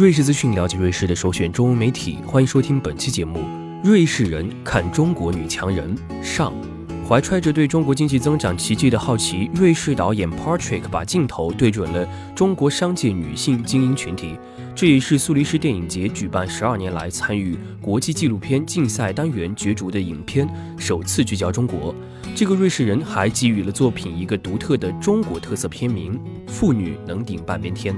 [0.00, 2.16] 瑞士资讯，了解瑞士的首选中文媒体。
[2.26, 3.38] 欢迎收听本期节目
[3.84, 6.54] 《瑞士人看中国女强人》上。
[7.06, 14.38] 怀揣着对中国经济增长奇迹的好奇，瑞士导演 Patrick 把镜头对准了中国商界女性精英群体。
[14.74, 21.94] 这也是苏黎世电影节举办十二年来参与国际纪录片竞赛单元角逐的影片首次聚焦中国。
[22.34, 26.18] 这个瑞士人还给予了作品一个独特的中国特色片名
[26.50, 27.94] 《妇女能顶半边天》。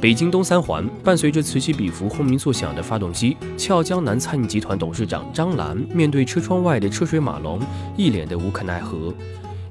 [0.00, 7.58] 北京东三环，伴随着此起彼伏、轰鸣作响的发动机，俏江南餐饮集团董事长张兰面对车窗外的车水马龙，
[7.96, 9.12] 一脸的无可奈何。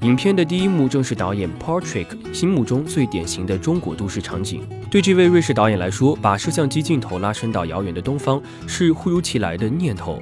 [0.02, 4.62] 影片的第一幕正是导演 Patrick 心目中最典型的中国都市场景。
[4.92, 10.22] 对这位瑞士导演来说，把摄像机镜头拉伸到遥远的东方，是忽如其来的念头。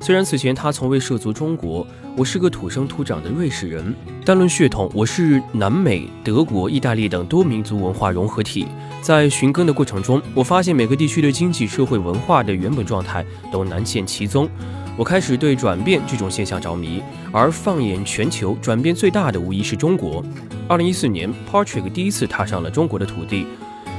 [0.00, 1.84] 虽然此前他从未涉足中国，
[2.16, 8.66] 我是个土生土长的瑞士人，单论血统，我是南美、德国、意大利等多民族文化融合体。
[9.02, 14.48] 在寻根的过程中，我发现每个地区的经济社会文化的原本状态都难见其踪。
[14.96, 17.02] 我开始对转变这种现象着迷，
[17.32, 20.24] 而放眼全球，转变最大的无疑是中国。
[20.68, 23.46] 二零一四年，Patrick 第一次踏上了中国的土地，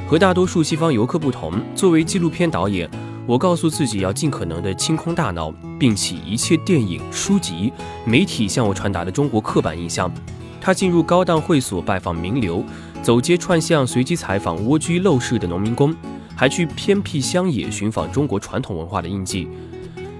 [0.07, 2.89] 和大多数西方游客不同，作为纪录片导演。
[3.29, 7.71] 我告诉自己要尽可能的清空大脑，并弃一切电影、书籍、
[8.03, 10.11] 媒体向我传达的中国刻板印象。
[10.59, 12.63] 他进入高档会所拜访名流，
[13.03, 15.95] 走街串巷随机采访蜗居陋室的农民工，
[16.35, 19.47] 还去偏僻乡野寻访中国传统文化的印记。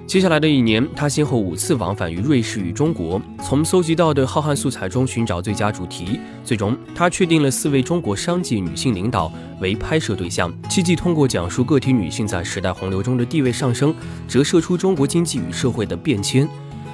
[0.09, 6.19] 接下来的一年，他先后五次往返于瑞士与中国，从搜集到的浩瀚素材中寻找最佳主题。
[6.43, 13.93] 最终，他确定了四位中国商界女性领导为拍摄对象，积极通过讲述个体女性在时代洪流中的地位上升，
[14.27, 16.49] 折射出中国经济与社会的变迁。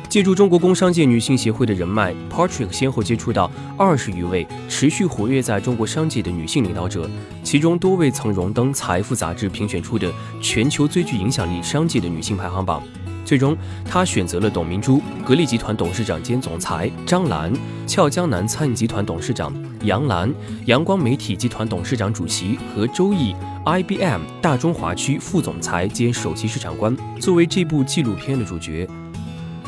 [0.09, 7.09] 借助中国工商界女性协会的人脉，Patrick 先后接触到二十余位持续活跃在中国商界的女性领导者，
[7.43, 12.83] 其中多位曾荣登《财富》杂志评选出的全球最具影响力商界的女性排行榜。
[13.25, 17.51] 最终，他选择了董明珠，格力集团董事长兼总裁张兰，
[17.87, 19.51] 俏江南餐饮集团董事长
[19.83, 20.31] 杨澜，
[20.65, 23.35] 阳光媒体集团董事长主席和周毅
[23.65, 28.87] ，IBM 大中华区副总裁兼首席市场官，作为这部纪录片的主角。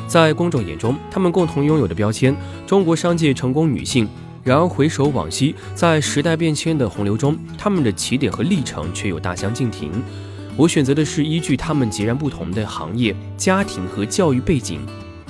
[0.08, 2.34] 在公众眼中，他们共同拥有的标签——
[2.66, 4.08] 中国商界成功女性。
[4.44, 9.92] 然而回首往昔，在时代变迁的洪流中，他们的起点和历程却有大相径庭。
[10.58, 14.82] 我选择的是依据他们截然不同的行业、家庭和教育背景。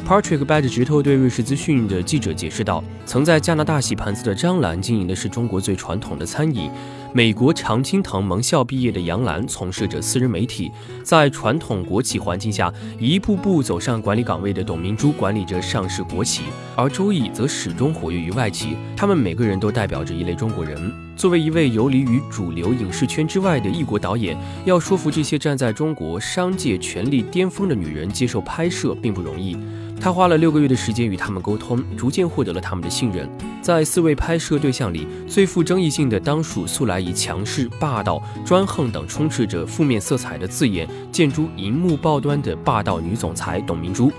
[0.07, 6.69] Patrick 掰着指头对瑞士资讯的记者解释道：“曾在加拿大洗盘子的张兰经营的是中国最传统的餐饮；
[7.13, 10.71] 美国常青藤盟校毕业的杨澜从事着私人媒体。
[11.03, 16.43] 在传统国企环境下一步步走上管理岗位的董明珠管理着上市国企，
[16.77, 18.77] 而周毅则始终活跃于外企。
[18.95, 21.06] 他们每个人都代表着一类中国人。
[21.17, 29.57] 作为一位游离于主流影视圈之外的异国导演，要说服这些站在中国商界权力巅峰的女人接受拍摄，并不容易。”
[29.99, 33.29] 他花了六个月的时间与他们沟通，逐渐获得了他们的信任。
[33.61, 44.11] 在四位拍摄对象里，最富争议性的当属素来以强势、霸道、专横等充斥着负面色彩的字眼见诸荧幕报端的霸道女总裁董明珠。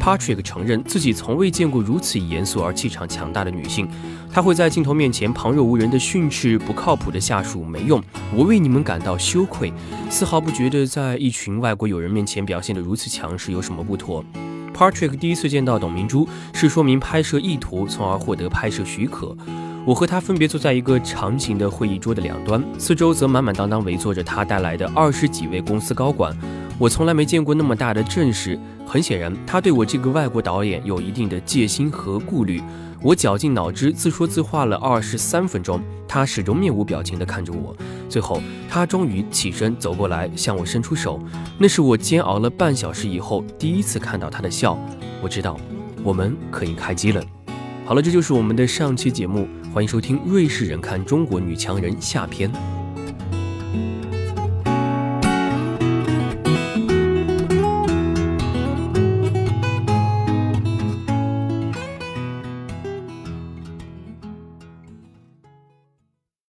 [0.00, 3.88] Patrick 承认自己从未见过如此严肃而气场强大的女性。
[4.32, 8.02] 她会在镜头面前旁若无人地训斥不靠谱的下属没用。
[8.34, 9.72] 我为你们感到羞愧，
[10.10, 14.24] 丝毫不觉得在一群外国友人面前表现得如此强势有什么不妥。
[14.76, 19.34] Patrick 第一次见到董明珠是说明拍摄意图，从而获得拍摄许可。
[19.86, 26.36] 我和他分别坐在一个长形的会议桌的两端，四周则满满当当围坐着他带来的二十几位公司高管。
[26.78, 28.58] 我从来没见过那么大的阵势。
[28.86, 32.62] 很显然，他对我这个外国导演有一定的戒心和顾虑。
[33.06, 37.72] 我绞尽脑汁自说自话了二十三分钟，他始终面无表情地看着我。
[38.08, 41.20] 最后，他终于起身走过来，向我伸出手。
[41.56, 44.76] 那是我煎熬了半小时以后第一次看到他的笑。
[45.22, 45.56] 我知道，
[46.02, 47.22] 我们可以开机了。
[47.84, 52.50] 好了，这就是我们的上期节目，欢迎收听《瑞士人看中国女强人》下篇。